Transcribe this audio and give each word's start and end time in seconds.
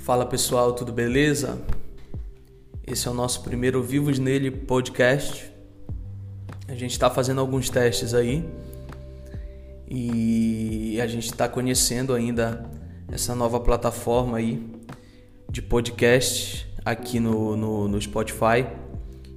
Fala 0.00 0.24
pessoal, 0.24 0.72
tudo 0.72 0.94
beleza? 0.94 1.60
Esse 2.86 3.06
é 3.06 3.10
o 3.10 3.14
nosso 3.14 3.42
primeiro 3.42 3.82
Vivos 3.82 4.18
Nele 4.18 4.50
podcast. 4.50 5.52
A 6.66 6.74
gente 6.74 6.92
está 6.92 7.10
fazendo 7.10 7.38
alguns 7.38 7.68
testes 7.68 8.14
aí 8.14 8.48
e 9.86 10.98
a 11.02 11.06
gente 11.06 11.26
está 11.26 11.46
conhecendo 11.46 12.14
ainda 12.14 12.64
essa 13.12 13.34
nova 13.34 13.60
plataforma 13.60 14.38
aí 14.38 14.66
de 15.50 15.60
podcast 15.60 16.66
aqui 16.82 17.20
no, 17.20 17.54
no, 17.54 17.86
no 17.86 18.00
Spotify 18.00 18.66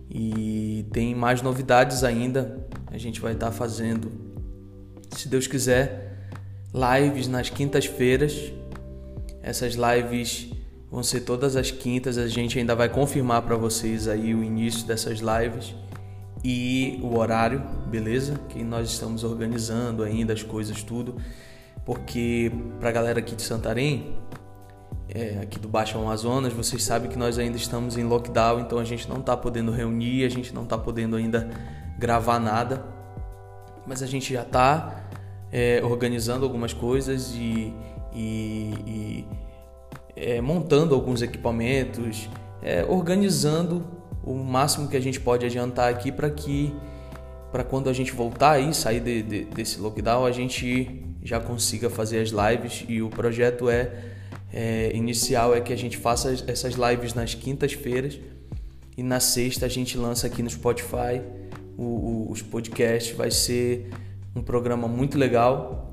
e 0.10 0.86
tem 0.94 1.14
mais 1.14 1.42
novidades 1.42 2.06
ainda. 2.06 2.66
A 2.88 2.98
gente 2.98 3.20
vai 3.20 3.34
estar 3.34 3.48
tá 3.48 3.52
fazendo, 3.52 4.10
se 5.12 5.28
Deus 5.28 5.46
quiser, 5.46 6.30
lives 6.74 7.28
nas 7.28 7.50
quintas-feiras. 7.50 8.54
Essas 9.44 9.76
lives 9.76 10.50
vão 10.90 11.04
ser 11.04 11.22
todas 11.22 11.58
as 11.58 11.70
quintas. 11.70 12.18
A 12.18 12.28
gente 12.28 12.58
ainda 12.58 12.74
vai 12.74 12.88
confirmar 12.88 13.42
para 13.42 13.58
vocês 13.58 14.08
aí 14.08 14.34
o 14.34 14.42
início 14.42 14.88
dessas 14.88 15.20
lives 15.20 15.76
e 16.44 17.00
o 17.04 17.18
horário, 17.18 17.62
beleza? 17.88 18.40
Que 18.48 18.64
nós 18.64 18.90
estamos 18.90 19.24
organizando 19.24 20.02
ainda 20.02 20.32
as 20.32 20.44
coisas 20.44 20.82
tudo, 20.82 21.18
porque 21.86 22.52
para 22.80 22.90
a 22.90 22.92
galera 22.92 23.20
aqui 23.20 23.36
de 23.36 23.42
Santarém, 23.42 24.18
é, 25.10 25.40
aqui 25.42 25.60
do 25.60 25.68
Baixo 25.68 25.98
Amazonas, 25.98 26.54
vocês 26.54 26.82
sabem 26.84 27.10
que 27.10 27.18
nós 27.18 27.38
ainda 27.38 27.58
estamos 27.58 27.98
em 27.98 28.04
lockdown, 28.04 28.62
então 28.62 28.80
a 28.80 28.84
gente 28.84 29.08
não 29.10 29.18
está 29.18 29.36
podendo 29.36 29.72
reunir, 29.72 30.26
a 30.26 30.30
gente 30.30 30.54
não 30.54 30.64
está 30.64 30.78
podendo 30.78 31.16
ainda 31.16 31.50
gravar 32.00 32.40
nada, 32.40 32.84
mas 33.86 34.02
a 34.02 34.08
gente 34.08 34.34
já 34.34 34.44
está 34.44 35.04
é, 35.52 35.82
organizando 35.84 36.46
algumas 36.46 36.74
coisas 36.74 37.34
e, 37.36 37.74
e, 38.14 38.74
e 38.88 39.28
é, 40.16 40.42
montando 40.42 40.94
alguns 40.94 41.22
equipamentos, 41.22 42.30
é, 42.62 42.86
organizando 42.86 43.86
o 44.24 44.34
máximo 44.36 44.88
que 44.88 44.96
a 44.96 45.00
gente 45.00 45.20
pode 45.20 45.46
adiantar 45.46 45.92
aqui 45.92 46.12
para 46.12 46.30
que 46.30 46.74
para 47.52 47.64
quando 47.64 47.88
a 47.88 47.94
gente 47.94 48.12
voltar 48.12 48.54
aí 48.54 48.74
sair 48.74 49.00
de, 49.00 49.22
de, 49.22 49.46
desse 49.46 49.80
lockdown 49.80 50.26
a 50.26 50.32
gente 50.32 51.06
já 51.24 51.40
consiga 51.40 51.90
fazer 51.90 52.20
as 52.20 52.30
lives. 52.30 52.84
E 52.88 53.02
o 53.02 53.10
projeto 53.10 53.70
é, 53.70 53.92
é 54.52 54.92
inicial 54.96 55.56
é 55.56 55.62
que 55.62 55.72
a 55.72 55.76
gente 55.76 55.98
faça 55.98 56.34
essas 56.48 56.74
lives 56.74 57.14
nas 57.14 57.36
quintas-feiras 57.36 58.20
e 58.98 59.04
na 59.04 59.20
sexta 59.20 59.66
a 59.66 59.70
gente 59.70 59.98
lança 59.98 60.28
aqui 60.28 60.42
no 60.42 60.50
Spotify. 60.50 61.22
O, 61.78 61.84
o, 61.84 62.32
os 62.32 62.42
podcasts 62.42 63.16
vai 63.16 63.30
ser 63.30 63.90
um 64.36 64.42
programa 64.42 64.88
muito 64.88 65.18
legal 65.18 65.93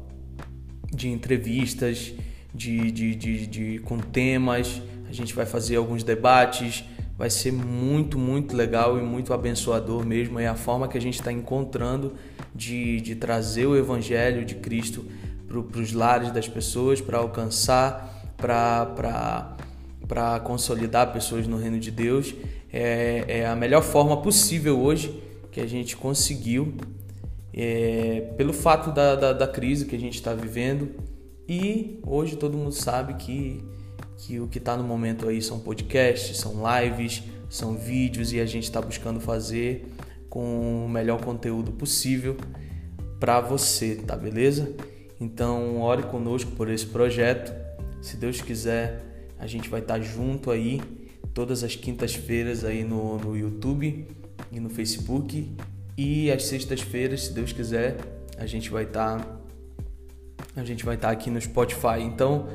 de 1.01 1.09
entrevistas 1.09 2.15
de, 2.55 2.91
de, 2.91 3.15
de, 3.15 3.47
de, 3.47 3.79
com 3.81 3.98
temas, 3.98 4.83
a 5.09 5.12
gente 5.12 5.34
vai 5.34 5.47
fazer 5.47 5.77
alguns 5.77 6.03
debates, 6.03 6.84
vai 7.17 7.31
ser 7.31 7.53
muito, 7.53 8.19
muito 8.19 8.56
legal 8.56 8.98
e 8.98 9.03
muito 9.03 9.33
abençoador 9.33 10.05
mesmo. 10.05 10.39
É 10.39 10.47
a 10.47 10.55
forma 10.55 10.89
que 10.89 10.98
a 10.98 11.01
gente 11.01 11.15
está 11.15 11.33
encontrando 11.33 12.15
de, 12.55 13.01
de 13.01 13.15
trazer 13.15 13.67
o 13.67 13.77
Evangelho 13.77 14.45
de 14.45 14.56
Cristo 14.56 15.05
para 15.48 15.81
os 15.81 15.93
lares 15.93 16.33
das 16.33 16.48
pessoas, 16.48 17.01
para 17.01 17.19
alcançar, 17.19 18.34
para 18.37 20.41
consolidar 20.45 21.12
pessoas 21.12 21.47
no 21.47 21.56
reino 21.56 21.78
de 21.78 21.91
Deus. 21.91 22.34
É, 22.73 23.25
é 23.27 23.47
a 23.47 23.56
melhor 23.56 23.83
forma 23.83 24.23
possível 24.23 24.81
hoje 24.81 25.21
que 25.51 25.61
a 25.61 25.67
gente 25.67 25.97
conseguiu, 25.97 26.75
é, 27.53 28.33
pelo 28.37 28.53
fato 28.53 28.93
da, 28.93 29.15
da, 29.15 29.33
da 29.33 29.48
crise 29.48 29.87
que 29.87 29.97
a 29.97 29.98
gente 29.98 30.15
está 30.15 30.34
vivendo 30.34 30.91
e 31.48 31.98
hoje 32.06 32.37
todo 32.37 32.56
mundo 32.56 32.73
sabe 32.73 33.15
que, 33.15 33.65
que 34.17 34.39
o 34.39 34.47
que 34.47 34.59
está 34.59 34.77
no 34.77 34.84
momento 34.84 35.29
aí 35.29 35.43
são 35.43 35.59
podcasts, 35.59 36.37
são 36.37 36.62
lives, 36.78 37.25
são 37.49 37.77
vídeos 37.77 38.33
e 38.33 38.41
a 38.41 38.47
gente 38.47 38.65
está 38.65 38.81
buscando 38.81 39.21
fazer 39.21 39.93
com 40.28 40.87
o 40.87 40.89
melhor 40.89 41.21
conteúdo 41.25 41.72
possível 41.72 42.37
para 43.19 43.41
você, 43.41 43.97
tá 43.97 44.16
beleza? 44.16 44.72
Então 45.21 45.81
ore 45.81 46.05
conosco 46.05 46.53
por 46.53 46.71
esse 46.71 46.87
projeto. 46.87 47.53
Se 48.00 48.16
Deus 48.16 48.41
quiser, 48.41 49.27
a 49.39 49.47
gente 49.47 49.69
vai 49.69 49.81
estar 49.81 49.94
tá 49.94 50.00
junto 50.00 50.50
aí 50.50 50.81
todas 51.34 51.62
as 51.65 51.75
quintas-feiras 51.75 52.65
aí 52.65 52.84
no, 52.84 53.19
no 53.19 53.37
YouTube 53.37 54.06
e 54.53 54.60
no 54.60 54.71
Facebook. 54.71 55.53
E 56.03 56.33
às 56.33 56.44
sextas-feiras, 56.44 57.25
se 57.25 57.34
Deus 57.34 57.53
quiser, 57.53 57.99
a 58.38 58.47
gente 58.47 58.71
vai 58.71 58.84
estar 58.84 59.19
tá 59.19 59.41
a 60.56 60.65
gente 60.65 60.83
vai 60.83 60.94
estar 60.94 61.11
aqui 61.11 61.31
no 61.31 61.38
Spotify. 61.38 62.00
Então, 62.00 62.49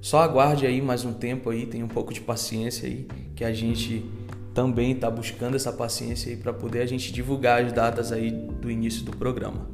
só 0.00 0.20
aguarde 0.20 0.64
aí 0.64 0.80
mais 0.80 1.04
um 1.04 1.12
tempo 1.12 1.50
aí, 1.50 1.66
tenha 1.66 1.84
um 1.84 1.88
pouco 1.88 2.14
de 2.14 2.20
paciência 2.20 2.88
aí, 2.88 3.08
que 3.34 3.42
a 3.42 3.52
gente 3.52 4.08
também 4.54 4.92
está 4.92 5.10
buscando 5.10 5.56
essa 5.56 5.72
paciência 5.72 6.30
aí 6.30 6.36
para 6.36 6.52
poder 6.52 6.82
a 6.82 6.86
gente 6.86 7.12
divulgar 7.12 7.60
as 7.64 7.72
datas 7.72 8.12
aí 8.12 8.30
do 8.30 8.70
início 8.70 9.04
do 9.04 9.16
programa. 9.16 9.68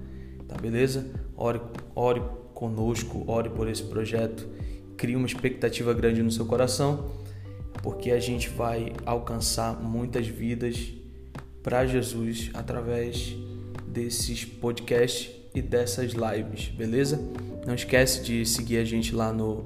Tá 0.48 0.56
beleza? 0.56 1.06
Ore, 1.36 1.60
ore 1.94 2.22
conosco, 2.54 3.24
ore 3.26 3.50
por 3.50 3.68
esse 3.68 3.82
projeto, 3.82 4.48
crie 4.96 5.16
uma 5.16 5.26
expectativa 5.26 5.92
grande 5.92 6.22
no 6.22 6.30
seu 6.30 6.46
coração, 6.46 7.10
porque 7.82 8.10
a 8.10 8.18
gente 8.18 8.48
vai 8.48 8.94
alcançar 9.04 9.82
muitas 9.82 10.26
vidas 10.26 10.96
para 11.66 11.84
Jesus 11.84 12.48
através 12.54 13.36
desses 13.88 14.44
podcasts 14.44 15.32
e 15.52 15.60
dessas 15.60 16.12
lives, 16.12 16.68
beleza? 16.68 17.18
Não 17.66 17.74
esquece 17.74 18.22
de 18.22 18.46
seguir 18.46 18.76
a 18.78 18.84
gente 18.84 19.12
lá 19.12 19.32
no, 19.32 19.64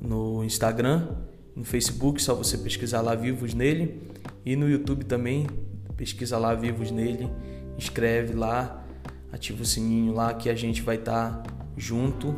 no 0.00 0.42
Instagram, 0.42 1.08
no 1.54 1.62
Facebook, 1.62 2.22
só 2.22 2.34
você 2.34 2.56
pesquisar 2.56 3.02
lá 3.02 3.14
Vivos 3.14 3.52
Nele 3.52 4.00
e 4.46 4.56
no 4.56 4.66
YouTube 4.66 5.04
também, 5.04 5.46
pesquisa 5.94 6.38
lá 6.38 6.54
Vivos 6.54 6.90
Nele, 6.90 7.28
inscreve 7.76 8.32
lá, 8.32 8.82
ativa 9.30 9.60
o 9.60 9.66
sininho 9.66 10.14
lá 10.14 10.32
que 10.32 10.48
a 10.48 10.54
gente 10.54 10.80
vai 10.80 10.96
estar 10.96 11.42
tá 11.42 11.52
junto 11.76 12.34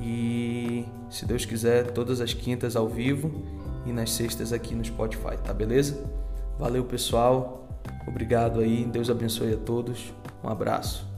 e 0.00 0.86
se 1.10 1.26
Deus 1.26 1.44
quiser 1.44 1.90
todas 1.90 2.22
as 2.22 2.32
quintas 2.32 2.76
ao 2.76 2.88
vivo 2.88 3.44
e 3.84 3.92
nas 3.92 4.10
sextas 4.10 4.54
aqui 4.54 4.74
no 4.74 4.82
Spotify, 4.82 5.36
tá 5.44 5.52
beleza? 5.52 6.02
Valeu 6.58 6.82
pessoal, 6.82 7.65
obrigado 8.06 8.60
aí, 8.60 8.84
Deus 8.84 9.10
abençoe 9.10 9.54
a 9.54 9.56
todos, 9.56 10.12
um 10.42 10.48
abraço. 10.48 11.15